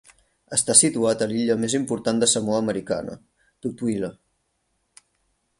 [0.55, 3.21] Està situat a l"illa més important de Samoa Americana,
[3.67, 4.11] Tutuila.